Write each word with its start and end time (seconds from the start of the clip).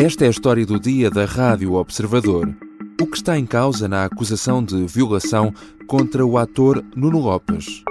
Esta 0.00 0.26
é 0.26 0.28
a 0.28 0.30
história 0.30 0.64
do 0.64 0.78
dia 0.78 1.10
da 1.10 1.24
Rádio 1.24 1.72
Observador. 1.72 2.56
O 3.02 3.06
que 3.08 3.16
está 3.16 3.36
em 3.36 3.44
causa 3.44 3.88
na 3.88 4.04
acusação 4.04 4.62
de 4.62 4.86
violação 4.86 5.52
contra 5.88 6.24
o 6.24 6.38
ator 6.38 6.84
Nuno 6.94 7.18
Lopes. 7.18 7.82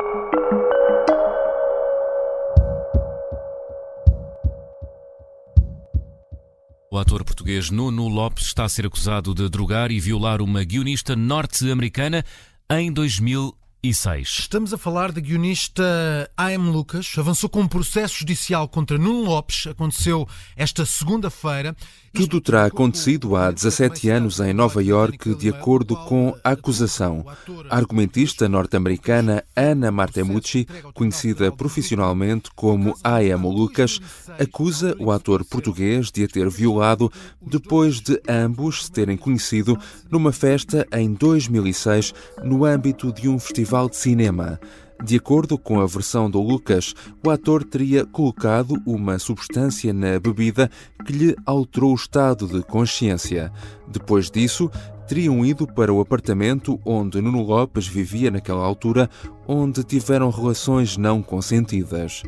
O 6.89 6.97
ator 6.97 7.25
português 7.25 7.69
Nuno 7.69 8.07
Lopes 8.07 8.45
está 8.45 8.63
a 8.63 8.69
ser 8.69 8.85
acusado 8.85 9.35
de 9.35 9.49
drogar 9.49 9.91
e 9.91 9.99
violar 9.99 10.41
uma 10.41 10.63
guionista 10.63 11.13
norte-americana 11.13 12.23
em 12.71 12.89
2006. 12.89 13.56
Estamos 13.83 14.73
a 14.73 14.77
falar 14.77 15.11
da 15.11 15.21
guionista 15.21 16.29
A.M. 16.35 16.71
Lucas. 16.71 17.13
Avançou 17.15 17.47
com 17.47 17.61
um 17.61 17.67
processo 17.67 18.19
judicial 18.19 18.67
contra 18.67 18.97
Nuno 18.97 19.23
Lopes. 19.23 19.67
Aconteceu 19.67 20.27
esta 20.55 20.83
segunda-feira. 20.83 21.75
Tudo 22.11 22.41
terá 22.41 22.65
acontecido 22.65 23.35
há 23.35 23.51
17 23.51 24.09
anos 24.09 24.39
em 24.39 24.51
Nova 24.51 24.83
York, 24.83 25.35
de 25.35 25.49
acordo 25.49 25.95
com 25.95 26.35
a 26.43 26.51
acusação. 26.51 27.23
A 27.69 27.77
argumentista 27.77 28.49
norte-americana 28.49 29.43
Anna 29.55 29.91
Martemucci, 29.91 30.67
conhecida 30.95 31.51
profissionalmente 31.51 32.49
como 32.55 32.95
A.M. 33.03 33.47
Lucas, 33.47 33.99
acusa 34.39 34.95
o 34.99 35.11
ator 35.11 35.45
português 35.45 36.11
de 36.11 36.23
a 36.23 36.27
ter 36.27 36.49
violado 36.49 37.11
depois 37.39 38.01
de 38.01 38.19
ambos 38.27 38.85
se 38.85 38.91
terem 38.91 39.15
conhecido 39.15 39.77
numa 40.09 40.31
festa 40.31 40.87
em 40.91 41.13
2006 41.13 42.13
no 42.43 42.65
âmbito 42.65 43.13
de 43.13 43.29
um 43.29 43.37
festival 43.37 43.66
de 43.89 43.95
cinema. 43.95 44.59
De 45.03 45.17
acordo 45.17 45.57
com 45.57 45.79
a 45.79 45.85
versão 45.85 46.29
do 46.29 46.41
Lucas, 46.41 46.95
o 47.23 47.29
ator 47.29 47.63
teria 47.63 48.05
colocado 48.05 48.81
uma 48.85 49.19
substância 49.19 49.93
na 49.93 50.19
bebida 50.19 50.71
que 51.05 51.13
lhe 51.13 51.35
alterou 51.45 51.91
o 51.91 51.95
estado 51.95 52.47
de 52.47 52.63
consciência. 52.63 53.51
Depois 53.87 54.31
disso, 54.31 54.71
teriam 55.07 55.45
ido 55.45 55.67
para 55.67 55.93
o 55.93 56.01
apartamento 56.01 56.79
onde 56.83 57.21
Nuno 57.21 57.43
Lopes 57.43 57.87
vivia 57.87 58.31
naquela 58.31 58.65
altura, 58.65 59.09
onde 59.47 59.83
tiveram 59.83 60.29
relações 60.29 60.97
não 60.97 61.21
consentidas. 61.21 62.23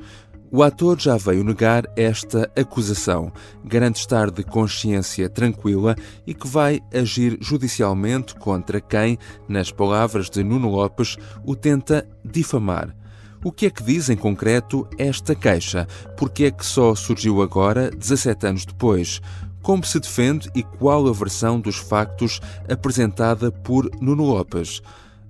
O 0.52 0.64
ator 0.64 1.00
já 1.00 1.16
veio 1.16 1.44
negar 1.44 1.84
esta 1.96 2.52
acusação. 2.60 3.32
Garante 3.64 4.00
estar 4.00 4.32
de 4.32 4.44
consciência 4.44 5.30
tranquila 5.30 5.96
e 6.26 6.34
que 6.34 6.48
vai 6.48 6.82
agir 6.92 7.38
judicialmente 7.40 8.34
contra 8.34 8.82
quem, 8.82 9.20
nas 9.48 9.72
palavras 9.72 10.28
de 10.28 10.44
Nuno 10.44 10.70
Lopes, 10.70 11.18
o 11.46 11.56
tenta 11.56 12.08
difamar. 12.26 12.96
O 13.44 13.52
que 13.52 13.68
é 13.68 13.70
que 13.70 13.84
diz 13.84 14.10
em 14.10 14.18
concreto 14.18 14.88
esta 14.98 15.36
queixa? 15.36 15.88
Porque 16.18 16.46
é 16.46 16.52
que 16.52 16.66
só 16.66 16.96
surgiu 16.96 17.44
agora, 17.44 17.92
17 17.92 18.48
anos 18.48 18.66
depois? 18.66 19.22
Como 19.62 19.86
se 19.86 20.00
defende 20.00 20.50
e 20.56 20.64
qual 20.64 21.08
a 21.08 21.14
versão 21.14 21.60
dos 21.60 21.76
factos 21.76 22.42
apresentada 22.68 23.52
por 23.52 23.88
Nuno 24.02 24.24
Lopes? 24.24 24.82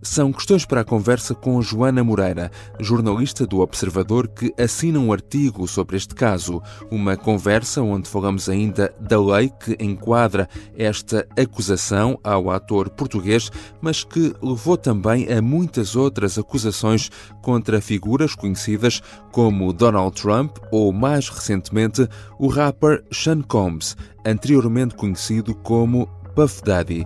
São 0.01 0.31
questões 0.31 0.65
para 0.65 0.79
a 0.79 0.85
conversa 0.85 1.35
com 1.35 1.61
Joana 1.61 2.01
Moreira, 2.01 2.49
jornalista 2.79 3.45
do 3.45 3.59
Observador, 3.59 4.29
que 4.29 4.53
assina 4.57 4.97
um 4.97 5.11
artigo 5.11 5.67
sobre 5.67 5.97
este 5.97 6.15
caso. 6.15 6.61
Uma 6.89 7.17
conversa 7.17 7.81
onde 7.81 8.07
falamos 8.07 8.47
ainda 8.47 8.93
da 8.97 9.21
lei 9.21 9.49
que 9.49 9.75
enquadra 9.77 10.47
esta 10.77 11.27
acusação 11.37 12.17
ao 12.23 12.49
ator 12.49 12.89
português, 12.89 13.51
mas 13.81 14.05
que 14.05 14.33
levou 14.41 14.77
também 14.77 15.29
a 15.33 15.41
muitas 15.41 15.97
outras 15.97 16.37
acusações 16.37 17.09
contra 17.41 17.81
figuras 17.81 18.33
conhecidas 18.33 19.01
como 19.33 19.73
Donald 19.73 20.15
Trump 20.15 20.57
ou, 20.71 20.93
mais 20.93 21.27
recentemente, 21.27 22.07
o 22.39 22.47
rapper 22.47 23.03
Sean 23.11 23.41
Combs, 23.41 23.97
anteriormente 24.25 24.95
conhecido 24.95 25.53
como 25.55 26.07
Puff 26.33 26.63
Daddy. 26.63 27.05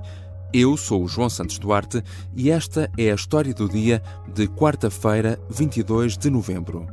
Eu 0.56 0.78
sou 0.78 1.04
o 1.04 1.08
João 1.08 1.32
Santos 1.32 1.58
Duarte 1.58 2.04
e 2.36 2.52
esta 2.52 2.88
é 2.96 3.12
a 3.12 3.16
história 3.16 3.56
do 3.56 3.68
dia 3.68 4.04
de 4.32 4.48
quarta-feira, 4.48 5.40
22 5.50 6.16
de 6.16 6.30
novembro. 6.30 6.86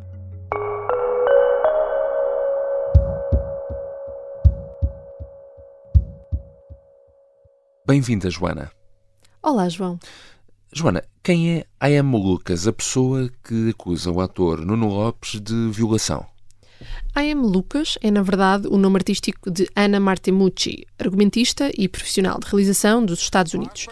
Bem-vinda, 7.87 8.31
Joana. 8.31 8.73
Olá, 9.43 9.69
João. 9.69 9.99
Joana, 10.73 11.05
quem 11.23 11.59
é 11.59 11.67
A.M. 11.79 12.17
Lucas, 12.17 12.67
a 12.67 12.73
pessoa 12.73 13.29
que 13.45 13.69
acusa 13.69 14.11
o 14.11 14.23
ator 14.23 14.65
Nuno 14.65 14.89
Lopes 14.89 15.39
de 15.39 15.69
violação? 15.71 16.25
A.M. 17.15 17.43
Lucas 17.43 17.99
é, 18.01 18.11
na 18.11 18.23
verdade, 18.23 18.69
o 18.69 18.79
nome 18.79 18.97
artístico 18.97 19.51
de 19.51 19.69
Anna 19.75 19.99
Martemucci, 19.99 20.87
argumentista 20.99 21.71
e 21.77 21.89
profissional 21.89 22.39
de 22.39 22.47
realização 22.47 23.05
dos 23.05 23.21
Estados 23.21 23.53
Unidos. 23.55 23.89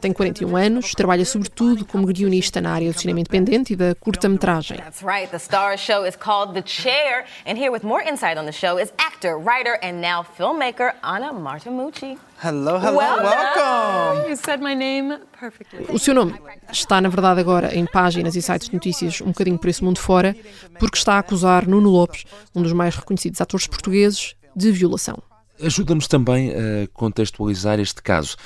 Tem 0.00 0.12
41 0.12 0.56
anos, 0.56 0.92
trabalha 0.92 1.24
sobretudo 1.24 1.84
como 1.84 2.06
guionista 2.06 2.60
na 2.60 2.72
área 2.72 2.92
do 2.92 2.98
cinema 2.98 3.20
independente 3.20 3.72
e 3.72 3.76
da 3.76 3.94
curta-metragem. 3.94 4.76
That's 4.78 5.02
right. 5.02 5.30
The 5.30 5.38
star 5.38 5.78
show 5.78 6.06
is 6.06 6.16
called 6.16 6.54
The 6.54 6.62
Chair, 6.66 7.24
and 7.46 7.56
here 7.56 7.70
with 7.70 7.84
more 7.84 8.02
insight 8.02 8.38
on 8.38 8.44
the 8.44 8.52
show 8.52 8.78
is 8.80 8.92
actor, 8.98 9.38
writer, 9.38 9.78
and 9.82 10.00
now 10.00 10.24
filmmaker 10.36 10.94
Anna 11.02 11.32
Martimucci. 11.32 12.18
Hello, 12.42 12.78
hello, 12.78 12.98
welcome. 12.98 14.28
You 14.28 14.36
said 14.36 14.60
my 14.60 14.74
name 14.74 15.18
perfectly. 15.38 15.86
O 15.88 15.98
seu 15.98 16.14
nome 16.14 16.34
está, 16.70 17.00
na 17.00 17.08
verdade, 17.08 17.40
agora 17.40 17.74
em 17.74 17.84
páginas 17.86 18.36
e 18.36 18.42
sites 18.42 18.68
de 18.68 18.74
notícias 18.74 19.20
um 19.20 19.26
bocadinho 19.28 19.58
por 19.58 19.68
esse 19.68 19.82
mundo 19.82 19.98
fora, 19.98 20.36
porque 20.78 20.96
está 20.96 21.14
a 21.14 21.18
acusar 21.18 21.66
Nuno 21.66 21.90
Lopes, 21.90 22.24
um 22.54 22.62
dos 22.62 22.72
mais 22.72 22.94
reconhecidos 22.94 23.40
atores 23.40 23.66
portugueses, 23.66 24.34
de 24.54 24.72
violação. 24.72 25.22
Ajuda-nos 25.60 26.06
também 26.06 26.52
a 26.52 26.86
contextualizar 26.92 27.80
este 27.80 28.00
caso. 28.00 28.36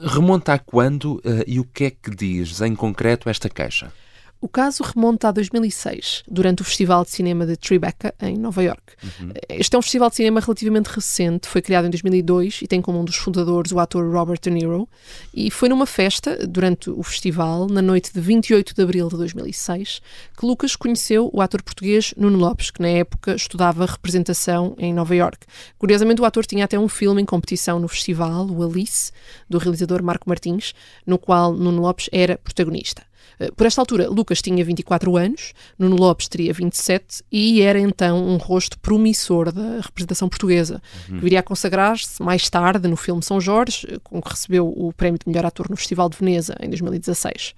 Remonta 0.00 0.54
a 0.54 0.58
quando 0.58 1.16
uh, 1.16 1.44
e 1.46 1.58
o 1.58 1.64
que 1.64 1.84
é 1.84 1.90
que 1.90 2.10
diz 2.14 2.60
em 2.60 2.74
concreto 2.74 3.28
esta 3.28 3.48
queixa? 3.48 3.92
O 4.38 4.48
caso 4.48 4.82
remonta 4.82 5.28
a 5.28 5.32
2006, 5.32 6.22
durante 6.28 6.60
o 6.60 6.64
Festival 6.64 7.04
de 7.04 7.10
Cinema 7.10 7.46
de 7.46 7.56
Tribeca, 7.56 8.14
em 8.20 8.36
Nova 8.36 8.62
York. 8.62 8.82
Uhum. 9.02 9.32
Este 9.48 9.74
é 9.74 9.78
um 9.78 9.82
festival 9.82 10.10
de 10.10 10.16
cinema 10.16 10.40
relativamente 10.40 10.88
recente, 10.88 11.48
foi 11.48 11.62
criado 11.62 11.86
em 11.86 11.90
2002 11.90 12.60
e 12.62 12.66
tem 12.66 12.82
como 12.82 13.00
um 13.00 13.04
dos 13.04 13.16
fundadores 13.16 13.72
o 13.72 13.78
ator 13.78 14.04
Robert 14.12 14.38
De 14.40 14.50
Niro. 14.50 14.86
E 15.32 15.50
foi 15.50 15.70
numa 15.70 15.86
festa, 15.86 16.46
durante 16.46 16.90
o 16.90 17.02
festival, 17.02 17.66
na 17.66 17.80
noite 17.80 18.12
de 18.12 18.20
28 18.20 18.74
de 18.74 18.82
abril 18.82 19.08
de 19.08 19.16
2006, 19.16 20.02
que 20.38 20.44
Lucas 20.44 20.76
conheceu 20.76 21.30
o 21.32 21.40
ator 21.40 21.62
português 21.62 22.12
Nuno 22.14 22.38
Lopes, 22.38 22.70
que 22.70 22.82
na 22.82 22.88
época 22.88 23.34
estudava 23.34 23.86
representação 23.86 24.74
em 24.78 24.92
Nova 24.92 25.16
York. 25.16 25.46
Curiosamente, 25.78 26.20
o 26.20 26.26
ator 26.26 26.44
tinha 26.44 26.66
até 26.66 26.78
um 26.78 26.88
filme 26.88 27.22
em 27.22 27.24
competição 27.24 27.80
no 27.80 27.88
festival, 27.88 28.46
o 28.50 28.62
Alice, 28.62 29.12
do 29.48 29.56
realizador 29.56 30.02
Marco 30.02 30.28
Martins, 30.28 30.74
no 31.06 31.18
qual 31.18 31.54
Nuno 31.54 31.80
Lopes 31.80 32.10
era 32.12 32.36
protagonista. 32.36 33.02
Eh, 33.38 33.50
por 33.50 33.66
esta 33.66 33.80
altura, 33.80 34.08
Lucas 34.08 34.40
tinha 34.42 34.64
24 34.64 35.16
anos, 35.16 35.52
Nuno 35.78 35.96
Lopes 35.96 36.28
teria 36.28 36.52
27 36.52 37.22
e 37.30 37.60
era 37.62 37.78
então 37.78 38.24
um 38.24 38.36
rosto 38.36 38.78
promissor 38.78 39.52
da 39.52 39.80
representação 39.80 40.28
portuguesa, 40.28 40.82
uhum. 41.08 41.16
que 41.16 41.22
viria 41.22 41.40
a 41.40 41.42
consagrar-se 41.42 42.22
mais 42.22 42.48
tarde 42.48 42.88
no 42.88 42.96
filme 42.96 43.22
São 43.22 43.40
Jorge, 43.40 43.86
eh, 43.90 43.98
com 44.02 44.20
que 44.20 44.30
recebeu 44.30 44.68
o 44.68 44.92
prémio 44.92 45.18
de 45.18 45.28
melhor 45.30 45.46
ator 45.46 45.68
no 45.68 45.76
Festival 45.76 46.08
de 46.08 46.16
Veneza 46.18 46.56
em 46.60 46.68
2016. 46.68 47.54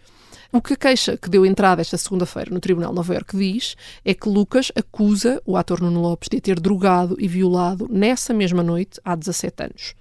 O 0.50 0.62
que 0.62 0.72
a 0.72 0.76
queixa 0.76 1.14
que 1.16 1.28
deu 1.28 1.44
entrada 1.44 1.82
esta 1.82 1.98
segunda-feira 1.98 2.50
no 2.50 2.58
Tribunal 2.58 2.88
de 2.90 2.96
Nova 2.96 3.12
Iorque 3.12 3.36
diz 3.36 3.76
é 4.02 4.14
que 4.14 4.30
Lucas 4.30 4.72
acusa 4.74 5.42
o 5.44 5.58
ator 5.58 5.82
Nuno 5.82 6.00
Lopes 6.00 6.30
de 6.30 6.40
ter 6.40 6.58
drogado 6.58 7.16
e 7.20 7.28
violado 7.28 7.86
nessa 7.90 8.32
mesma 8.32 8.62
noite 8.62 8.98
há 9.04 9.14
17 9.14 9.62
anos 9.64 9.94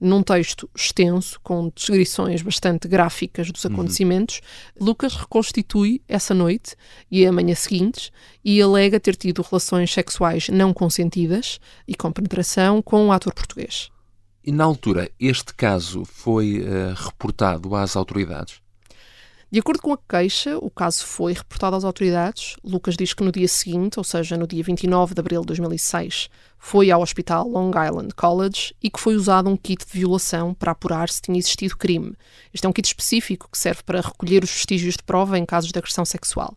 num 0.00 0.22
texto 0.22 0.68
extenso, 0.74 1.40
com 1.42 1.70
descrições 1.74 2.42
bastante 2.42 2.88
gráficas 2.88 3.50
dos 3.50 3.64
uhum. 3.64 3.72
acontecimentos, 3.72 4.40
uhum. 4.78 4.86
Lucas 4.86 5.14
reconstitui 5.14 6.02
essa 6.08 6.34
noite 6.34 6.76
e 7.10 7.26
a 7.26 7.32
manhã 7.32 7.54
seguinte 7.54 8.10
e 8.44 8.60
alega 8.60 9.00
ter 9.00 9.16
tido 9.16 9.42
relações 9.42 9.92
sexuais 9.92 10.48
não 10.48 10.72
consentidas 10.72 11.58
e 11.86 11.94
com 11.94 12.12
penetração 12.12 12.82
com 12.82 13.04
o 13.04 13.06
um 13.06 13.12
ator 13.12 13.32
português. 13.32 13.90
E 14.44 14.52
na 14.52 14.64
altura, 14.64 15.10
este 15.18 15.54
caso 15.54 16.04
foi 16.04 16.60
uh, 16.60 16.92
reportado 16.94 17.74
às 17.74 17.96
autoridades? 17.96 18.63
De 19.54 19.60
acordo 19.60 19.80
com 19.80 19.92
a 19.92 19.96
queixa, 19.96 20.58
o 20.58 20.68
caso 20.68 21.06
foi 21.06 21.32
reportado 21.32 21.76
às 21.76 21.84
autoridades. 21.84 22.56
Lucas 22.64 22.96
diz 22.96 23.14
que 23.14 23.22
no 23.22 23.30
dia 23.30 23.46
seguinte, 23.46 24.00
ou 24.00 24.02
seja, 24.02 24.36
no 24.36 24.48
dia 24.48 24.64
29 24.64 25.14
de 25.14 25.20
abril 25.20 25.42
de 25.42 25.46
2006, 25.46 26.28
foi 26.58 26.90
ao 26.90 27.00
hospital 27.00 27.46
Long 27.48 27.70
Island 27.70 28.12
College 28.16 28.74
e 28.82 28.90
que 28.90 28.98
foi 28.98 29.14
usado 29.14 29.48
um 29.48 29.56
kit 29.56 29.86
de 29.86 29.92
violação 29.92 30.52
para 30.54 30.72
apurar 30.72 31.08
se 31.08 31.22
tinha 31.22 31.38
existido 31.38 31.76
crime. 31.76 32.16
Este 32.52 32.66
é 32.66 32.68
um 32.68 32.72
kit 32.72 32.84
específico 32.84 33.48
que 33.48 33.56
serve 33.56 33.84
para 33.84 34.00
recolher 34.00 34.42
os 34.42 34.50
vestígios 34.50 34.96
de 34.96 35.04
prova 35.04 35.38
em 35.38 35.46
casos 35.46 35.70
de 35.70 35.78
agressão 35.78 36.04
sexual. 36.04 36.56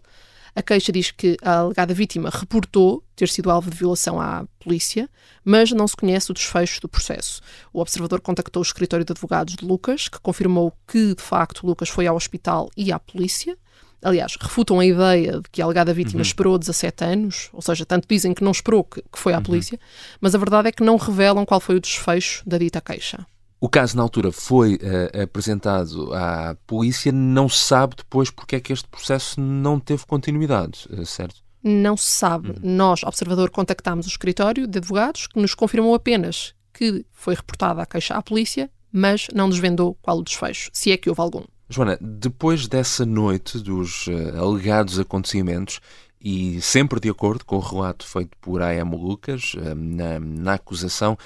A 0.58 0.62
queixa 0.64 0.92
diz 0.92 1.12
que 1.12 1.38
a 1.44 1.60
alegada 1.60 1.94
vítima 1.94 2.32
reportou 2.34 3.04
ter 3.16 3.30
sido 3.30 3.52
alvo 3.52 3.70
de 3.70 3.78
violação 3.78 4.20
à 4.20 4.44
polícia, 4.60 5.08
mas 5.46 5.72
não 5.72 5.88
se 5.88 5.96
conhece 5.96 6.32
o 6.32 6.34
desfecho 6.34 6.82
do 6.82 6.90
processo. 6.90 7.42
O 7.72 7.80
observador 7.80 8.22
contactou 8.22 8.60
o 8.60 8.66
escritório 8.66 9.06
de 9.06 9.12
advogados 9.12 9.56
de 9.56 9.64
Lucas, 9.64 10.08
que 10.08 10.20
confirmou 10.20 10.74
que, 10.88 11.14
de 11.14 11.22
facto, 11.22 11.64
Lucas 11.64 11.90
foi 11.90 12.08
ao 12.08 12.16
hospital 12.16 12.72
e 12.76 12.92
à 12.92 12.98
polícia, 12.98 13.56
Aliás, 14.02 14.36
refutam 14.40 14.80
a 14.80 14.86
ideia 14.86 15.42
de 15.42 15.50
que 15.52 15.60
a 15.60 15.66
alegada 15.66 15.92
vítima 15.92 16.20
uhum. 16.20 16.22
esperou 16.22 16.58
17 16.58 17.04
anos, 17.04 17.50
ou 17.52 17.64
seja, 17.64 17.84
tanto 17.84 18.08
dizem 18.08 18.32
que 18.32 18.44
não 18.44 18.52
esperou 18.52 18.84
que, 18.84 19.02
que 19.02 19.18
foi 19.18 19.34
à 19.34 19.38
uhum. 19.38 19.44
polícia, 19.44 19.80
mas 20.22 20.36
a 20.36 20.38
verdade 20.38 20.70
é 20.70 20.72
que 20.72 20.84
não 20.84 20.98
revelam 20.98 21.44
qual 21.44 21.60
foi 21.60 21.76
o 21.76 21.80
desfecho 21.80 22.48
da 22.48 22.60
dita 22.60 22.80
queixa. 22.80 23.26
O 23.60 23.68
caso, 23.68 23.98
na 23.98 24.04
altura, 24.04 24.32
foi 24.32 24.76
uh, 24.76 25.24
apresentado 25.24 26.14
à 26.14 26.56
polícia. 26.68 27.12
Não 27.12 27.50
se 27.50 27.64
sabe 27.64 27.96
depois 27.98 28.30
porque 28.30 28.56
é 28.56 28.60
que 28.60 28.72
este 28.72 28.88
processo 28.88 29.42
não 29.42 29.80
teve 29.80 30.06
continuidade, 30.06 30.88
uh, 30.92 31.06
certo? 31.06 31.42
Não 31.64 31.98
se 31.98 32.12
sabe. 32.12 32.50
Uhum. 32.50 32.56
Nós, 32.62 33.04
observador, 33.04 33.50
contactámos 33.50 34.06
o 34.06 34.10
escritório 34.10 34.68
de 34.68 34.78
advogados 34.78 35.28
que 35.28 35.40
nos 35.40 35.56
confirmou 35.56 35.96
apenas 35.96 36.54
que 36.72 37.04
foi 37.12 37.34
reportada 37.34 37.82
a 37.82 37.86
queixa 37.86 38.14
à 38.14 38.22
polícia, 38.22 38.70
mas 38.92 39.28
não 39.34 39.50
desvendou 39.50 39.98
qual 40.02 40.20
o 40.20 40.24
desfecho, 40.24 40.70
se 40.72 40.92
é 40.92 40.98
que 40.98 41.10
houve 41.10 41.22
algum. 41.22 41.44
Joana, 41.70 41.98
depois 42.00 42.68
dessa 42.68 43.06
noite 43.06 43.58
dos 43.58 44.08
uh, 44.08 44.38
alegados 44.40 45.00
acontecimentos, 45.00 45.82
e 46.22 46.62
sempre 46.62 47.00
de 47.00 47.10
acordo 47.10 47.46
com 47.46 47.58
o 47.58 47.60
relato 47.60 48.06
feito 48.06 48.36
por 48.40 48.62
A.M. 48.62 48.96
Lucas 48.96 49.54
uh, 49.56 49.76
na, 49.76 50.20
na 50.20 50.54
acusação, 50.54 51.18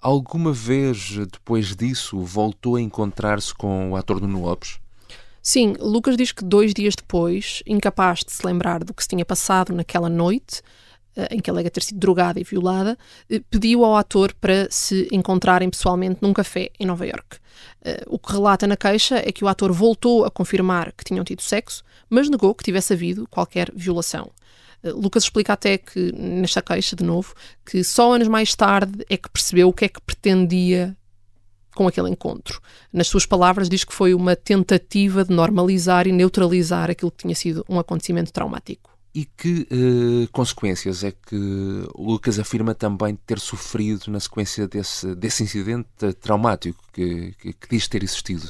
alguma 0.00 0.52
vez 0.52 1.16
depois 1.32 1.74
disso 1.74 2.18
voltou 2.20 2.76
a 2.76 2.80
encontrar-se 2.80 3.54
com 3.54 3.92
o 3.92 3.96
ator 3.96 4.20
Nuno 4.20 4.42
Lopes? 4.42 4.78
Sim, 5.42 5.74
Lucas 5.78 6.16
diz 6.16 6.32
que 6.32 6.44
dois 6.44 6.74
dias 6.74 6.94
depois, 6.96 7.62
incapaz 7.66 8.20
de 8.20 8.32
se 8.32 8.44
lembrar 8.44 8.82
do 8.82 8.92
que 8.92 9.02
se 9.02 9.08
tinha 9.08 9.24
passado 9.24 9.72
naquela 9.72 10.08
noite, 10.08 10.60
eh, 11.16 11.28
em 11.30 11.40
que 11.40 11.48
alega 11.48 11.70
ter 11.70 11.82
sido 11.82 12.00
drogada 12.00 12.40
e 12.40 12.44
violada, 12.44 12.98
eh, 13.30 13.40
pediu 13.48 13.84
ao 13.84 13.96
ator 13.96 14.34
para 14.34 14.66
se 14.70 15.08
encontrarem 15.12 15.70
pessoalmente 15.70 16.18
num 16.20 16.32
café 16.32 16.70
em 16.78 16.84
Nova 16.84 17.06
York. 17.06 17.38
Eh, 17.82 18.04
o 18.08 18.18
que 18.18 18.32
relata 18.32 18.66
na 18.66 18.76
queixa 18.76 19.16
é 19.16 19.32
que 19.32 19.44
o 19.44 19.48
ator 19.48 19.72
voltou 19.72 20.24
a 20.24 20.30
confirmar 20.30 20.92
que 20.92 21.04
tinham 21.04 21.24
tido 21.24 21.40
sexo, 21.40 21.84
mas 22.10 22.28
negou 22.28 22.54
que 22.54 22.64
tivesse 22.64 22.92
havido 22.92 23.26
qualquer 23.30 23.70
violação. 23.74 24.30
Lucas 24.82 25.24
explica 25.24 25.52
até 25.52 25.78
que, 25.78 26.12
nesta 26.12 26.62
queixa, 26.62 26.94
de 26.94 27.04
novo, 27.04 27.34
que 27.64 27.82
só 27.82 28.14
anos 28.14 28.28
mais 28.28 28.54
tarde 28.54 29.04
é 29.08 29.16
que 29.16 29.28
percebeu 29.30 29.68
o 29.68 29.72
que 29.72 29.84
é 29.84 29.88
que 29.88 30.00
pretendia 30.00 30.96
com 31.74 31.86
aquele 31.86 32.08
encontro. 32.08 32.60
Nas 32.92 33.06
suas 33.06 33.26
palavras, 33.26 33.68
diz 33.68 33.84
que 33.84 33.92
foi 33.92 34.14
uma 34.14 34.34
tentativa 34.34 35.24
de 35.24 35.32
normalizar 35.32 36.06
e 36.06 36.12
neutralizar 36.12 36.90
aquilo 36.90 37.10
que 37.10 37.18
tinha 37.18 37.34
sido 37.34 37.64
um 37.68 37.78
acontecimento 37.78 38.32
traumático. 38.32 38.95
E 39.16 39.24
que 39.24 39.66
uh, 39.72 40.30
consequências 40.30 41.02
é 41.02 41.10
que 41.10 41.36
Lucas 41.96 42.38
afirma 42.38 42.74
também 42.74 43.16
ter 43.26 43.38
sofrido 43.38 44.10
na 44.10 44.20
sequência 44.20 44.68
desse, 44.68 45.14
desse 45.14 45.42
incidente 45.42 45.88
traumático 46.20 46.84
que, 46.92 47.32
que, 47.38 47.54
que, 47.54 47.68
diz 47.70 47.88
ter 47.88 48.02
existido? 48.02 48.46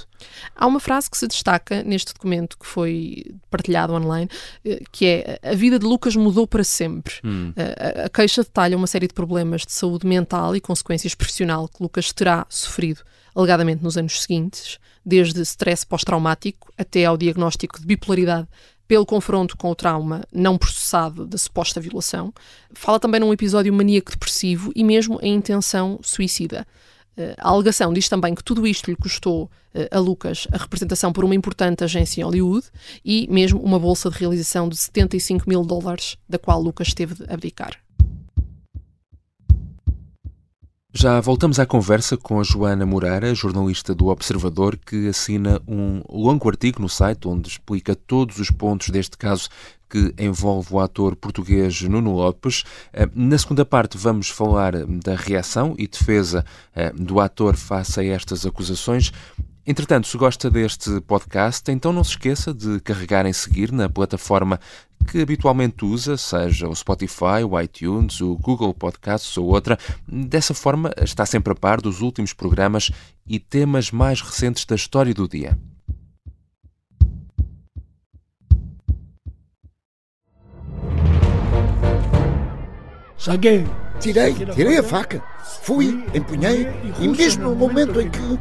Há 0.56 0.66
uma 0.66 0.80
frase 0.80 1.08
que 1.08 1.16
se 1.16 1.28
destaca 1.28 1.84
neste 1.84 2.12
documento 2.12 2.58
que 2.58 2.66
foi 2.66 3.26
partilhado 3.48 3.92
online, 3.92 4.28
eh, 4.64 4.82
que 4.90 5.06
é 5.06 5.38
a 5.40 5.54
vida 5.54 5.78
de 5.78 5.86
Lucas 5.86 6.16
mudou 6.16 6.48
para 6.48 6.64
sempre. 6.64 7.14
Hum. 7.22 7.52
A, 7.56 8.06
a 8.06 8.08
queixa 8.08 8.42
detalha 8.42 8.76
uma 8.76 8.88
série 8.88 9.06
de 9.06 9.14
problemas 9.14 9.64
de 9.64 9.72
saúde 9.72 10.04
mental 10.04 10.56
e 10.56 10.60
consequências 10.60 11.14
profissional 11.14 11.68
que 11.68 11.80
Lucas 11.80 12.10
terá 12.12 12.44
sofrido, 12.48 13.02
alegadamente 13.36 13.84
nos 13.84 13.96
anos 13.96 14.20
seguintes, 14.20 14.80
desde 15.04 15.40
stress 15.42 15.86
pós-traumático 15.86 16.72
até 16.76 17.04
ao 17.04 17.16
diagnóstico 17.16 17.78
de 17.78 17.86
bipolaridade 17.86 18.48
pelo 18.86 19.06
confronto 19.06 19.56
com 19.56 19.70
o 19.70 19.74
trauma 19.74 20.22
não 20.32 20.56
processado 20.56 21.26
da 21.26 21.38
suposta 21.38 21.80
violação. 21.80 22.32
Fala 22.72 23.00
também 23.00 23.20
num 23.20 23.32
episódio 23.32 23.72
maníaco-depressivo 23.72 24.72
e 24.74 24.84
mesmo 24.84 25.18
a 25.22 25.26
intenção 25.26 25.98
suicida. 26.02 26.66
Eh, 27.16 27.34
a 27.38 27.48
alegação 27.48 27.92
diz 27.92 28.08
também 28.08 28.34
que 28.34 28.44
tudo 28.44 28.66
isto 28.66 28.90
lhe 28.90 28.96
custou 28.96 29.50
eh, 29.74 29.88
a 29.90 29.98
Lucas 29.98 30.46
a 30.52 30.58
representação 30.58 31.12
por 31.12 31.24
uma 31.24 31.34
importante 31.34 31.82
agência 31.82 32.20
em 32.20 32.24
Hollywood 32.24 32.66
e 33.04 33.26
mesmo 33.30 33.60
uma 33.60 33.78
bolsa 33.78 34.10
de 34.10 34.18
realização 34.18 34.68
de 34.68 34.76
75 34.76 35.48
mil 35.48 35.62
dólares, 35.64 36.16
da 36.28 36.38
qual 36.38 36.60
Lucas 36.60 36.92
teve 36.92 37.14
de 37.14 37.32
abdicar. 37.32 37.85
Já 40.98 41.20
voltamos 41.20 41.58
à 41.60 41.66
conversa 41.66 42.16
com 42.16 42.40
a 42.40 42.42
Joana 42.42 42.86
Moreira, 42.86 43.34
jornalista 43.34 43.94
do 43.94 44.06
Observador, 44.06 44.78
que 44.78 45.08
assina 45.08 45.60
um 45.68 46.00
longo 46.08 46.48
artigo 46.48 46.80
no 46.80 46.88
site 46.88 47.28
onde 47.28 47.50
explica 47.50 47.94
todos 47.94 48.38
os 48.38 48.50
pontos 48.50 48.88
deste 48.88 49.14
caso 49.18 49.50
que 49.90 50.14
envolve 50.18 50.72
o 50.72 50.80
ator 50.80 51.14
português 51.14 51.82
Nuno 51.82 52.12
Lopes. 52.12 52.64
Eh, 52.94 53.06
na 53.14 53.36
segunda 53.36 53.62
parte, 53.66 53.98
vamos 53.98 54.30
falar 54.30 54.72
da 54.86 55.14
reação 55.14 55.74
e 55.78 55.86
defesa 55.86 56.42
eh, 56.74 56.90
do 56.92 57.20
ator 57.20 57.56
face 57.56 58.00
a 58.00 58.04
estas 58.04 58.46
acusações. 58.46 59.12
Entretanto, 59.68 60.06
se 60.06 60.16
gosta 60.16 60.48
deste 60.48 61.00
podcast, 61.00 61.72
então 61.72 61.92
não 61.92 62.04
se 62.04 62.10
esqueça 62.10 62.54
de 62.54 62.78
carregar 62.78 63.26
em 63.26 63.32
seguir 63.32 63.72
na 63.72 63.88
plataforma 63.88 64.60
que 65.10 65.20
habitualmente 65.20 65.84
usa, 65.84 66.16
seja 66.16 66.68
o 66.68 66.74
Spotify, 66.74 67.42
o 67.44 67.60
iTunes, 67.60 68.20
o 68.20 68.36
Google 68.36 68.72
Podcasts 68.72 69.36
ou 69.36 69.46
outra. 69.46 69.76
Dessa 70.06 70.54
forma, 70.54 70.92
está 71.02 71.26
sempre 71.26 71.52
a 71.52 71.56
par 71.56 71.80
dos 71.80 72.00
últimos 72.00 72.32
programas 72.32 72.92
e 73.26 73.40
temas 73.40 73.90
mais 73.90 74.20
recentes 74.20 74.64
da 74.64 74.76
história 74.76 75.12
do 75.12 75.28
dia. 75.28 75.58
Saguei. 83.18 83.66
Tirei, 83.98 84.34
tirei 84.54 84.78
a 84.78 84.82
faca. 84.82 85.24
Fui, 85.62 86.04
empunhei 86.14 86.68
e 87.00 87.08
mesmo 87.08 87.44
no 87.44 87.56
momento 87.56 88.00
em 88.00 88.10
que 88.10 88.38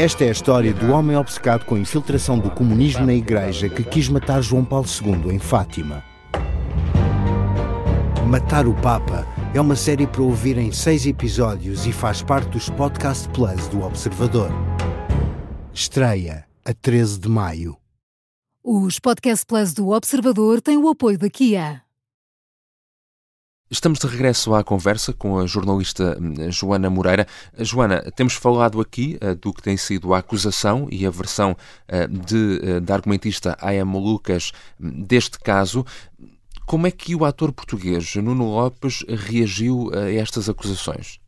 esta 0.00 0.24
é 0.24 0.28
a 0.28 0.32
história 0.32 0.72
do 0.72 0.92
homem 0.92 1.14
obcecado 1.14 1.66
com 1.66 1.74
a 1.74 1.78
infiltração 1.78 2.38
do 2.38 2.50
comunismo 2.50 3.04
na 3.04 3.12
igreja 3.12 3.68
que 3.68 3.84
quis 3.84 4.08
matar 4.08 4.40
João 4.40 4.64
Paulo 4.64 4.86
II 4.86 5.30
em 5.30 5.38
Fátima. 5.38 6.02
Matar 8.26 8.66
o 8.66 8.72
Papa 8.72 9.26
é 9.52 9.60
uma 9.60 9.76
série 9.76 10.06
para 10.06 10.22
ouvir 10.22 10.56
em 10.56 10.72
seis 10.72 11.04
episódios 11.04 11.84
e 11.84 11.92
faz 11.92 12.22
parte 12.22 12.48
dos 12.48 12.70
Podcast 12.70 13.28
Plus 13.28 13.68
do 13.68 13.82
Observador. 13.82 14.50
Estreia 15.74 16.46
a 16.64 16.72
13 16.72 17.20
de 17.20 17.28
maio. 17.28 17.76
Os 18.64 18.98
Podcast 18.98 19.44
Plus 19.44 19.74
do 19.74 19.90
Observador 19.90 20.62
têm 20.62 20.78
o 20.78 20.88
apoio 20.88 21.18
da 21.18 21.28
Kia. 21.28 21.82
Estamos 23.72 24.00
de 24.00 24.06
regresso 24.08 24.52
à 24.52 24.64
conversa 24.64 25.12
com 25.12 25.38
a 25.38 25.46
jornalista 25.46 26.18
hum, 26.20 26.50
Joana 26.50 26.90
Moreira. 26.90 27.24
Joana, 27.56 28.02
temos 28.16 28.34
falado 28.34 28.80
aqui 28.80 29.16
uh, 29.22 29.36
do 29.36 29.52
que 29.52 29.62
tem 29.62 29.76
sido 29.76 30.12
a 30.12 30.18
acusação 30.18 30.88
e 30.90 31.06
a 31.06 31.10
versão 31.10 31.52
uh, 31.52 32.08
de, 32.08 32.60
uh, 32.64 32.80
da 32.80 32.94
argumentista 32.94 33.56
A.M. 33.60 33.96
Lucas 33.96 34.50
hum, 34.80 35.04
deste 35.04 35.38
caso. 35.38 35.86
Como 36.66 36.88
é 36.88 36.90
que 36.90 37.14
o 37.14 37.24
ator 37.24 37.52
português 37.52 38.16
Nuno 38.16 38.44
Lopes 38.44 39.04
reagiu 39.08 39.92
a 39.94 40.10
estas 40.10 40.48
acusações? 40.48 41.20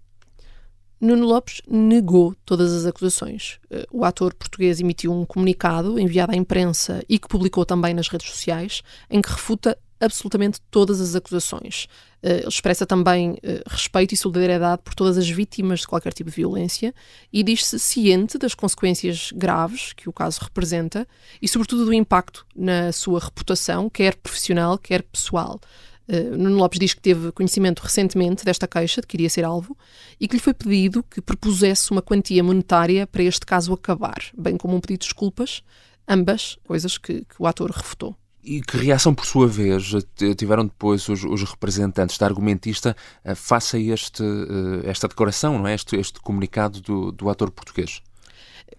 Nuno 1.00 1.26
Lopes 1.26 1.62
negou 1.68 2.34
todas 2.44 2.72
as 2.72 2.86
acusações. 2.86 3.60
O 3.92 4.04
ator 4.04 4.34
português 4.34 4.80
emitiu 4.80 5.12
um 5.12 5.24
comunicado 5.24 5.98
enviado 5.98 6.32
à 6.32 6.36
imprensa 6.36 7.04
e 7.08 7.18
que 7.18 7.28
publicou 7.28 7.64
também 7.64 7.92
nas 7.92 8.08
redes 8.08 8.30
sociais, 8.30 8.82
em 9.10 9.20
que 9.20 9.30
refuta 9.30 9.76
absolutamente 10.02 10.60
todas 10.70 11.00
as 11.00 11.14
acusações. 11.14 11.86
Eh, 12.22 12.38
ele 12.38 12.48
expressa 12.48 12.86
também 12.86 13.36
eh, 13.42 13.62
respeito 13.66 14.12
e 14.14 14.16
solidariedade 14.16 14.82
por 14.82 14.94
todas 14.94 15.18
as 15.18 15.28
vítimas 15.28 15.80
de 15.80 15.88
qualquer 15.88 16.12
tipo 16.12 16.30
de 16.30 16.36
violência 16.36 16.94
e 17.32 17.42
diz-se 17.42 17.78
ciente 17.78 18.38
das 18.38 18.54
consequências 18.54 19.32
graves 19.34 19.92
que 19.92 20.08
o 20.08 20.12
caso 20.12 20.40
representa 20.42 21.06
e, 21.40 21.48
sobretudo, 21.48 21.84
do 21.84 21.92
impacto 21.92 22.46
na 22.54 22.92
sua 22.92 23.20
reputação, 23.20 23.90
quer 23.90 24.16
profissional, 24.16 24.78
quer 24.78 25.02
pessoal. 25.02 25.60
Uh, 26.08 26.36
Nuno 26.36 26.56
Lopes 26.56 26.80
diz 26.80 26.94
que 26.94 27.00
teve 27.00 27.30
conhecimento 27.30 27.80
recentemente 27.80 28.44
desta 28.44 28.66
queixa 28.66 29.00
de 29.00 29.06
que 29.06 29.16
iria 29.16 29.30
ser 29.30 29.44
alvo 29.44 29.76
e 30.18 30.26
que 30.26 30.34
lhe 30.34 30.42
foi 30.42 30.52
pedido 30.52 31.02
que 31.04 31.20
propusesse 31.20 31.92
uma 31.92 32.02
quantia 32.02 32.42
monetária 32.42 33.06
para 33.06 33.22
este 33.22 33.46
caso 33.46 33.72
acabar, 33.72 34.18
bem 34.36 34.56
como 34.56 34.74
um 34.76 34.80
pedido 34.80 35.00
de 35.00 35.06
desculpas, 35.06 35.62
ambas 36.08 36.58
coisas 36.64 36.98
que, 36.98 37.24
que 37.24 37.36
o 37.38 37.46
ator 37.46 37.70
refutou. 37.70 38.16
E 38.44 38.60
que 38.60 38.76
reação, 38.76 39.14
por 39.14 39.24
sua 39.24 39.46
vez, 39.46 39.92
tiveram 40.36 40.64
depois 40.64 41.08
os, 41.08 41.22
os 41.22 41.42
representantes 41.42 42.18
da 42.18 42.26
argumentista 42.26 42.96
uh, 43.24 43.36
face 43.36 43.76
a 43.76 43.80
este, 43.80 44.22
uh, 44.22 44.82
esta 44.84 45.06
declaração, 45.06 45.58
não 45.58 45.68
é? 45.68 45.74
este, 45.74 45.96
este 45.96 46.20
comunicado 46.20 46.80
do, 46.80 47.12
do 47.12 47.30
ator 47.30 47.50
português? 47.50 48.02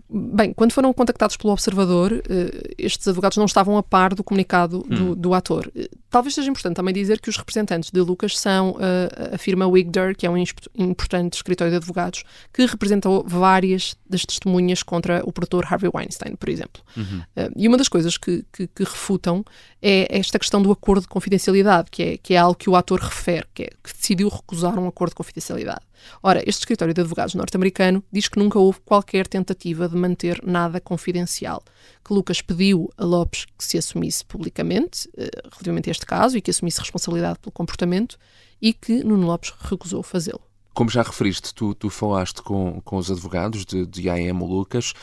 Bem, 0.10 0.54
quando 0.54 0.74
foram 0.74 0.94
contactados 0.94 1.38
pelo 1.38 1.54
Observador, 1.54 2.12
eh, 2.30 2.74
estes 2.78 3.08
advogados 3.08 3.38
não 3.38 3.46
estavam 3.46 3.78
a 3.78 3.84
par 3.84 4.14
do 4.14 4.24
comunicado 4.24 4.84
do, 4.88 5.12
hum. 5.12 5.16
do 5.16 5.34
ator. 5.34 5.72
Talvez 6.14 6.36
seja 6.36 6.48
importante 6.48 6.76
também 6.76 6.94
dizer 6.94 7.20
que 7.20 7.28
os 7.28 7.38
representantes 7.38 7.90
de 7.90 8.00
Lucas 8.00 8.38
são 8.38 8.74
uh, 8.74 9.34
a 9.34 9.38
firma 9.40 9.66
Wigder, 9.66 10.16
que 10.16 10.28
é 10.28 10.30
um 10.30 10.38
importante 10.78 11.34
escritório 11.34 11.72
de 11.72 11.78
advogados, 11.78 12.24
que 12.54 12.68
representou 12.68 13.26
várias 13.28 13.98
das 14.08 14.24
testemunhas 14.24 14.84
contra 14.84 15.24
o 15.26 15.32
produtor 15.32 15.66
Harvey 15.68 15.90
Weinstein, 15.92 16.36
por 16.36 16.50
exemplo. 16.50 16.84
Uhum. 16.96 17.24
Uh, 17.36 17.52
e 17.56 17.68
uma 17.68 17.78
das 17.78 17.90
coisas 17.90 18.16
que, 18.16 18.46
que, 18.54 18.68
que, 18.68 18.84
refutam 18.84 19.44
é 19.82 20.20
esta 20.20 20.38
questão 20.38 20.62
do 20.62 20.72
acordo 20.72 21.02
de 21.02 21.08
confidencialidade, 21.08 21.90
que 21.90 22.04
é, 22.04 22.18
que 22.18 22.36
é 22.36 22.38
algo 22.38 22.54
que 22.54 22.70
o 22.70 22.76
ator 22.76 23.00
refere, 23.00 23.48
que, 23.52 23.64
é, 23.64 23.70
que 23.84 23.92
decidiu 23.92 24.30
recusar 24.30 24.78
um 24.78 24.88
acordo 24.88 25.14
de 25.14 25.16
confidencialidade. 25.16 25.82
Ora, 26.22 26.42
este 26.48 26.60
escritório 26.62 26.94
de 26.94 27.02
advogados 27.02 27.36
norte-americano 27.36 28.04
diz 28.12 28.28
que 28.28 28.40
nunca 28.40 28.60
houve 28.60 28.80
qualquer 28.86 29.28
tentativa 29.28 29.88
de 29.88 29.96
manter 29.96 30.42
nada 30.44 30.80
confidencial, 30.80 31.64
que 32.06 32.14
Lucas 32.14 32.42
pediu 32.42 32.92
a 32.98 33.06
Lopes 33.06 33.46
que 33.58 33.64
se 33.64 33.78
assumisse 33.78 34.26
publicamente 34.26 35.10
eh, 35.18 35.30
relativamente 35.52 35.90
a 35.90 35.92
este 35.92 36.03
caso 36.06 36.38
e 36.38 36.42
que 36.42 36.52
assumisse 36.52 36.80
responsabilidade 36.80 37.40
pelo 37.40 37.52
comportamento 37.52 38.18
e 38.62 38.74
que 38.74 39.04
Nuno 39.04 39.28
Lopes 39.28 39.54
recusou 39.60 40.02
fazê-lo. 40.02 40.42
Como 40.74 40.90
já 40.90 41.04
referiste, 41.04 41.54
tu, 41.54 41.76
tu 41.76 41.90
falaste 41.90 42.42
com, 42.42 42.82
com 42.82 42.98
os 42.98 43.12
advogados 43.12 43.66
de, 43.66 43.86
de 43.86 44.08
IAM 44.08 44.40
Lucas. 44.40 44.94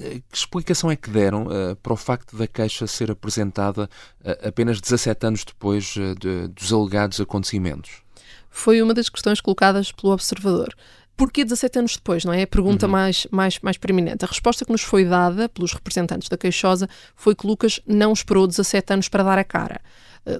Eh, 0.00 0.20
que 0.30 0.36
explicação 0.36 0.90
é 0.90 0.96
que 0.96 1.10
deram 1.10 1.46
uh, 1.46 1.76
para 1.76 1.92
o 1.92 1.96
facto 1.96 2.36
da 2.36 2.46
queixa 2.46 2.86
ser 2.86 3.10
apresentada 3.10 3.88
uh, 4.20 4.48
apenas 4.48 4.80
17 4.80 5.26
anos 5.26 5.44
depois 5.44 5.96
uh, 5.96 6.14
de, 6.14 6.48
dos 6.48 6.72
alegados 6.72 7.20
acontecimentos? 7.20 8.02
Foi 8.50 8.80
uma 8.82 8.94
das 8.94 9.08
questões 9.08 9.40
colocadas 9.40 9.92
pelo 9.92 10.12
observador. 10.12 10.74
Porquê 11.16 11.44
17 11.44 11.80
anos 11.80 11.96
depois, 11.96 12.24
não 12.24 12.32
é? 12.32 12.42
A 12.42 12.46
pergunta 12.46 12.86
uhum. 12.86 12.92
mais, 12.92 13.26
mais, 13.30 13.58
mais 13.60 13.76
preeminente. 13.76 14.24
A 14.24 14.28
resposta 14.28 14.64
que 14.64 14.70
nos 14.70 14.82
foi 14.82 15.04
dada 15.04 15.48
pelos 15.48 15.72
representantes 15.72 16.28
da 16.28 16.38
queixosa 16.38 16.88
foi 17.16 17.34
que 17.34 17.46
Lucas 17.46 17.80
não 17.84 18.12
esperou 18.12 18.46
17 18.46 18.92
anos 18.92 19.08
para 19.08 19.24
dar 19.24 19.36
a 19.36 19.44
cara. 19.44 19.80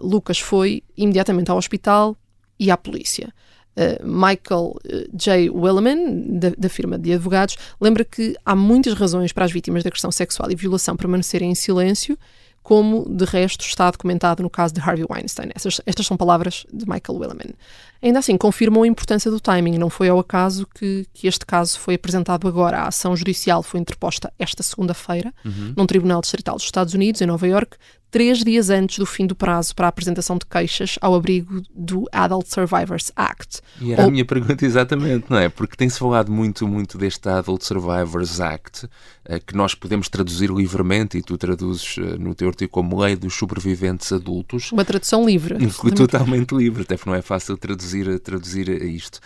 Lucas 0.00 0.38
foi 0.38 0.82
imediatamente 0.96 1.50
ao 1.50 1.56
hospital 1.56 2.16
e 2.58 2.70
à 2.70 2.76
polícia. 2.76 3.32
Uh, 3.76 4.04
Michael 4.04 4.74
uh, 4.74 5.16
J. 5.16 5.50
Willeman, 5.50 6.38
da, 6.38 6.50
da, 6.58 6.68
firma 6.68 6.98
de 6.98 7.12
advogados, 7.12 7.56
lembra 7.80 8.04
que 8.04 8.34
há 8.44 8.56
muitas 8.56 8.94
razões 8.94 9.32
para 9.32 9.44
as 9.44 9.52
vítimas 9.52 9.84
de 9.84 9.88
agressão 9.88 10.10
sexual 10.10 10.50
e 10.50 10.56
violação 10.56 10.96
permanecerem 10.96 11.48
em 11.48 11.54
silêncio, 11.54 12.18
como 12.60 13.08
de 13.08 13.24
resto 13.24 13.64
está 13.64 13.88
documentado 13.88 14.42
no 14.42 14.50
caso 14.50 14.74
de 14.74 14.80
Harvey 14.80 15.06
Weinstein. 15.08 15.50
Essas, 15.54 15.80
estas 15.86 16.06
são 16.06 16.16
palavras 16.16 16.66
de 16.72 16.84
Michael 16.86 17.18
Willeman. 17.18 17.54
Ainda 18.02 18.18
assim, 18.18 18.36
confirmam 18.36 18.82
a 18.82 18.86
importância 18.86 19.30
do 19.30 19.40
timing. 19.40 19.78
Não 19.78 19.88
foi 19.88 20.08
ao 20.08 20.18
acaso 20.18 20.66
que, 20.74 21.06
que 21.14 21.26
este 21.26 21.46
caso 21.46 21.78
foi 21.78 21.94
apresentado 21.94 22.46
agora. 22.46 22.80
A 22.80 22.88
ação 22.88 23.16
judicial 23.16 23.62
foi 23.62 23.80
interposta 23.80 24.30
esta 24.38 24.62
segunda-feira, 24.62 25.32
uhum. 25.44 25.72
num 25.76 25.86
tribunal 25.86 26.20
distrital 26.20 26.56
dos 26.56 26.64
Estados 26.64 26.92
Unidos, 26.94 27.22
em 27.22 27.26
Nova 27.26 27.46
York, 27.46 27.78
três 28.10 28.38
dias 28.38 28.70
antes 28.70 28.98
do 28.98 29.06
fim 29.06 29.26
do 29.26 29.34
prazo 29.34 29.74
para 29.74 29.86
a 29.86 29.88
apresentação 29.88 30.36
de 30.36 30.46
queixas 30.46 30.98
ao 31.00 31.14
abrigo 31.14 31.62
do 31.74 32.06
Adult 32.12 32.46
Survivors 32.46 33.12
Act. 33.16 33.60
E 33.80 33.92
era 33.92 34.02
Ou... 34.02 34.08
a 34.08 34.10
minha 34.10 34.24
pergunta 34.24 34.64
exatamente, 34.66 35.26
não 35.28 35.38
é? 35.38 35.48
Porque 35.48 35.76
tem-se 35.76 35.98
falado 35.98 36.30
muito, 36.30 36.66
muito 36.66 36.96
deste 36.96 37.28
Adult 37.28 37.62
Survivors 37.62 38.40
Act, 38.40 38.88
eh, 39.24 39.38
que 39.38 39.54
nós 39.54 39.74
podemos 39.74 40.08
traduzir 40.08 40.50
livremente, 40.50 41.18
e 41.18 41.22
tu 41.22 41.36
traduzes 41.36 41.96
eh, 41.98 42.18
no 42.18 42.34
teu 42.34 42.48
artigo 42.48 42.70
como 42.70 43.00
Lei 43.00 43.16
dos 43.16 43.34
Sobreviventes 43.34 44.12
Adultos. 44.12 44.72
Uma 44.72 44.84
tradução 44.84 45.24
livre. 45.24 45.56
Totalmente 45.94 46.54
livre, 46.54 46.82
até 46.82 46.96
porque 46.96 47.10
não 47.10 47.16
é 47.16 47.22
fácil 47.22 47.56
traduzir, 47.56 48.18
traduzir 48.20 48.68
isto. 48.82 49.20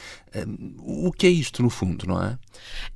O 0.78 1.12
que 1.12 1.26
é 1.26 1.30
isto, 1.30 1.62
no 1.62 1.70
fundo, 1.70 2.06
não 2.06 2.22
é? 2.22 2.38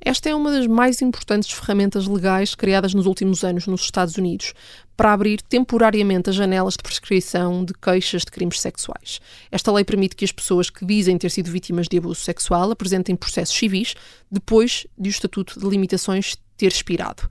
Esta 0.01 0.29
é 0.29 0.35
uma 0.35 0.51
das 0.51 0.67
mais 0.67 1.01
importantes 1.01 1.51
ferramentas 1.51 2.07
legais 2.07 2.55
criadas 2.55 2.93
nos 2.93 3.05
últimos 3.05 3.43
anos 3.43 3.67
nos 3.67 3.81
Estados 3.81 4.17
Unidos 4.17 4.53
para 4.95 5.13
abrir 5.13 5.41
temporariamente 5.43 6.29
as 6.29 6.35
janelas 6.35 6.73
de 6.73 6.83
prescrição 6.83 7.63
de 7.63 7.73
queixas 7.73 8.23
de 8.23 8.31
crimes 8.31 8.59
sexuais. 8.59 9.19
Esta 9.51 9.71
lei 9.71 9.83
permite 9.83 10.15
que 10.15 10.25
as 10.25 10.31
pessoas 10.31 10.69
que 10.71 10.83
dizem 10.83 11.17
ter 11.17 11.29
sido 11.29 11.51
vítimas 11.51 11.87
de 11.87 11.97
abuso 11.97 12.21
sexual 12.21 12.71
apresentem 12.71 13.15
processos 13.15 13.55
civis 13.55 13.93
depois 14.31 14.87
de 14.97 15.09
o 15.09 15.11
Estatuto 15.11 15.59
de 15.59 15.67
Limitações 15.67 16.35
ter 16.57 16.71
expirado. 16.71 17.29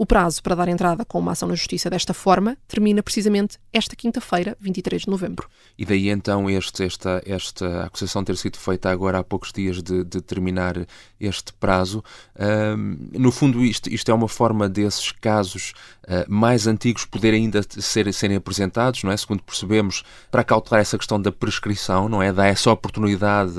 O 0.00 0.06
prazo 0.06 0.40
para 0.44 0.54
dar 0.54 0.68
entrada 0.68 1.04
com 1.04 1.18
uma 1.18 1.32
ação 1.32 1.48
na 1.48 1.56
Justiça 1.56 1.90
desta 1.90 2.14
forma 2.14 2.56
termina 2.68 3.02
precisamente 3.02 3.58
esta 3.72 3.96
quinta-feira, 3.96 4.56
23 4.60 5.02
de 5.02 5.08
novembro. 5.08 5.48
E 5.76 5.84
daí 5.84 6.08
então 6.08 6.48
este, 6.48 6.84
esta, 6.84 7.20
esta 7.26 7.84
acusação 7.84 8.22
ter 8.22 8.36
sido 8.36 8.58
feita 8.58 8.88
agora 8.88 9.18
há 9.18 9.24
poucos 9.24 9.52
dias 9.52 9.82
de, 9.82 10.04
de 10.04 10.20
terminar 10.20 10.86
este 11.18 11.52
prazo. 11.54 12.04
No 13.12 13.32
fundo, 13.32 13.64
isto, 13.64 13.92
isto 13.92 14.08
é 14.08 14.14
uma 14.14 14.28
forma 14.28 14.68
desses 14.68 15.10
casos 15.10 15.72
uh, 16.04 16.24
mais 16.28 16.68
antigos 16.68 17.04
poderem 17.04 17.46
ainda 17.46 17.60
ser, 17.68 18.12
serem 18.14 18.36
apresentados, 18.36 19.02
não 19.02 19.10
é? 19.10 19.16
Segundo 19.16 19.42
percebemos, 19.42 20.04
para 20.30 20.44
cautelar 20.44 20.80
essa 20.80 20.96
questão 20.96 21.20
da 21.20 21.32
prescrição, 21.32 22.08
não 22.08 22.22
é? 22.22 22.32
Dar 22.32 22.46
essa 22.46 22.70
oportunidade 22.70 23.54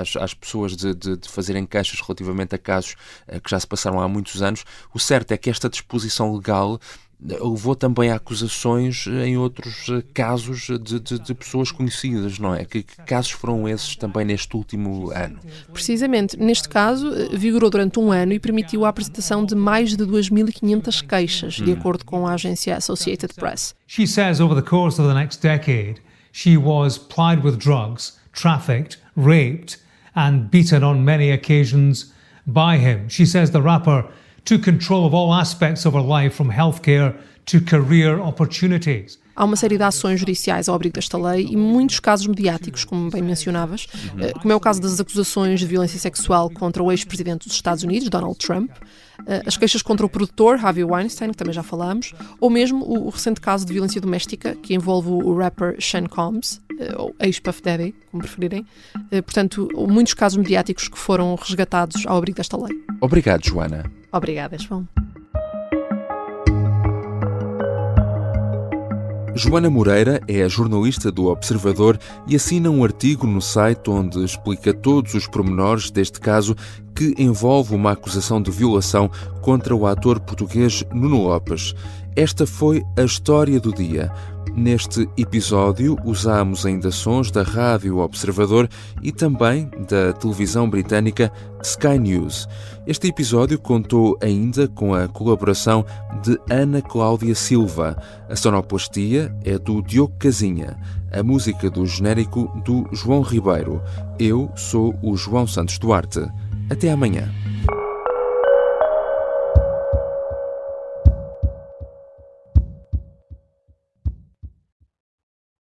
às, 0.00 0.16
às 0.16 0.34
pessoas 0.34 0.76
de, 0.76 0.92
de, 0.94 1.16
de 1.16 1.28
fazerem 1.28 1.64
queixas 1.64 2.00
relativamente 2.00 2.56
a 2.56 2.58
casos 2.58 2.96
uh, 3.28 3.40
que 3.40 3.48
já 3.48 3.60
se 3.60 3.66
passaram 3.68 4.00
há 4.00 4.08
muitos 4.08 4.42
anos. 4.42 4.64
O 4.92 4.98
certo 4.98 5.30
é 5.30 5.36
que 5.36 5.48
esta 5.48 5.75
disposição 5.76 6.34
legal 6.34 6.80
levou 7.20 7.74
também 7.74 8.10
a 8.10 8.16
acusações 8.16 9.06
em 9.06 9.36
outros 9.38 9.88
eh, 9.88 10.02
casos 10.12 10.66
de, 10.66 11.00
de, 11.00 11.18
de 11.18 11.34
pessoas 11.34 11.70
conhecidas, 11.72 12.38
não 12.38 12.54
é? 12.54 12.64
Que, 12.64 12.82
que, 12.82 12.96
casos 13.04 13.30
foram 13.30 13.66
esses 13.66 13.96
também 13.96 14.24
neste 14.24 14.54
último 14.54 15.10
ano? 15.10 15.38
Precisamente, 15.72 16.36
neste 16.36 16.68
caso, 16.68 17.08
eh, 17.08 17.28
vigorou 17.32 17.70
durante 17.70 17.98
um 17.98 18.12
ano 18.12 18.32
e 18.32 18.38
permitiu 18.38 18.84
a 18.84 18.90
apresentação 18.90 19.44
de 19.44 19.54
mais 19.54 19.96
de 19.96 20.04
2.500 20.04 21.06
queixas, 21.06 21.54
de 21.54 21.70
hum. 21.70 21.72
acordo 21.72 22.04
com 22.04 22.26
a 22.26 22.34
agência 22.34 22.76
Associated 22.76 23.34
Press. 23.34 23.74
She 23.86 24.06
says 24.06 24.38
over 24.38 24.54
the 24.54 24.68
course 24.68 25.00
of 25.00 25.08
the 25.08 25.18
next 25.18 25.40
decade, 25.40 26.02
she 26.32 26.58
was 26.58 26.98
plied 26.98 27.42
with 27.42 27.56
drugs, 27.56 28.18
trafficked, 28.32 28.98
raped 29.16 29.78
and 30.14 30.50
beaten 30.50 30.84
on 30.84 31.02
many 31.02 31.32
occasions 31.32 32.12
by 32.46 32.76
him. 32.76 33.08
She 33.08 33.24
says 33.24 33.50
the 33.50 33.62
rapper 33.62 34.04
took 34.46 34.64
control 34.64 35.04
of 35.04 35.14
all 35.14 35.34
aspects 35.34 35.84
of 35.84 35.94
her 35.94 36.02
life, 36.02 36.34
from 36.34 36.50
healthcare 36.50 37.14
to 37.46 37.60
career 37.60 38.18
opportunities. 38.20 39.18
Há 39.36 39.44
uma 39.44 39.56
série 39.56 39.76
de 39.76 39.82
ações 39.82 40.18
judiciais 40.18 40.66
ao 40.66 40.74
abrigo 40.74 40.94
desta 40.94 41.18
lei 41.18 41.46
e 41.50 41.56
muitos 41.56 42.00
casos 42.00 42.26
mediáticos, 42.26 42.84
como 42.84 43.10
bem 43.10 43.20
mencionavas, 43.20 43.86
eh, 44.18 44.32
como 44.32 44.50
é 44.50 44.56
o 44.56 44.60
caso 44.60 44.80
das 44.80 44.98
acusações 44.98 45.60
de 45.60 45.66
violência 45.66 45.98
sexual 45.98 46.48
contra 46.48 46.82
o 46.82 46.90
ex-presidente 46.90 47.46
dos 47.46 47.54
Estados 47.54 47.84
Unidos, 47.84 48.08
Donald 48.08 48.38
Trump, 48.38 48.70
eh, 49.26 49.42
as 49.44 49.54
queixas 49.58 49.82
contra 49.82 50.06
o 50.06 50.08
produtor 50.08 50.58
Harvey 50.64 50.84
Weinstein, 50.84 51.32
que 51.32 51.36
também 51.36 51.52
já 51.52 51.62
falámos, 51.62 52.14
ou 52.40 52.48
mesmo 52.48 52.82
o 52.82 53.10
recente 53.10 53.38
caso 53.38 53.66
de 53.66 53.74
violência 53.74 54.00
doméstica 54.00 54.54
que 54.54 54.74
envolve 54.74 55.10
o 55.10 55.36
rapper 55.36 55.76
Sean 55.80 56.06
Combs, 56.06 56.58
eh, 56.80 56.94
ou 56.96 57.14
ex-Puff 57.20 57.60
Daddy, 57.60 57.94
como 58.10 58.22
preferirem. 58.22 58.64
Portanto, 59.22 59.68
muitos 59.86 60.14
casos 60.14 60.38
mediáticos 60.38 60.88
que 60.88 60.96
foram 60.96 61.34
resgatados 61.34 62.06
ao 62.06 62.16
abrigo 62.16 62.38
desta 62.38 62.56
lei. 62.56 62.74
Obrigado, 63.02 63.44
Joana. 63.44 63.84
Obrigada, 64.12 64.58
João. 64.58 64.88
Joana 69.34 69.68
Moreira 69.68 70.22
é 70.26 70.42
a 70.42 70.48
jornalista 70.48 71.12
do 71.12 71.26
Observador 71.26 71.98
e 72.26 72.34
assina 72.34 72.70
um 72.70 72.82
artigo 72.82 73.26
no 73.26 73.42
site 73.42 73.90
onde 73.90 74.24
explica 74.24 74.72
todos 74.72 75.12
os 75.12 75.26
pormenores 75.26 75.90
deste 75.90 76.18
caso 76.18 76.56
que 76.94 77.14
envolve 77.18 77.74
uma 77.74 77.92
acusação 77.92 78.40
de 78.40 78.50
violação 78.50 79.10
contra 79.42 79.76
o 79.76 79.86
ator 79.86 80.18
português 80.20 80.82
Nuno 80.90 81.22
Lopes. 81.24 81.74
Esta 82.16 82.46
foi 82.46 82.82
a 82.96 83.02
história 83.02 83.60
do 83.60 83.74
dia. 83.74 84.10
Neste 84.56 85.06
episódio, 85.18 85.98
usamos 86.02 86.64
ainda 86.64 86.90
sons 86.90 87.30
da 87.30 87.42
Rádio 87.42 87.98
Observador 87.98 88.66
e 89.02 89.12
também 89.12 89.70
da 89.86 90.14
televisão 90.14 90.68
britânica 90.68 91.30
Sky 91.62 91.98
News. 91.98 92.48
Este 92.86 93.08
episódio 93.08 93.58
contou 93.58 94.16
ainda 94.22 94.66
com 94.66 94.94
a 94.94 95.06
colaboração 95.08 95.84
de 96.22 96.40
Ana 96.50 96.80
Cláudia 96.80 97.34
Silva. 97.34 98.02
A 98.30 98.34
sonoplastia 98.34 99.30
é 99.44 99.58
do 99.58 99.82
Diogo 99.82 100.14
Casinha. 100.18 100.78
A 101.12 101.22
música 101.22 101.68
do 101.68 101.84
genérico 101.84 102.50
do 102.64 102.88
João 102.92 103.20
Ribeiro. 103.20 103.82
Eu 104.18 104.50
sou 104.56 104.98
o 105.02 105.18
João 105.18 105.46
Santos 105.46 105.78
Duarte. 105.78 106.26
Até 106.70 106.90
amanhã. 106.90 107.30